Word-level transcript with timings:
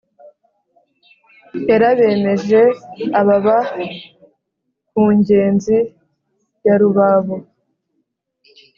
Yarabemeje 1.69 2.61
ababa 3.19 3.57
ku 4.89 5.01
ngezi 5.17 5.77
ya 6.65 6.75
Rubabo 6.81 7.35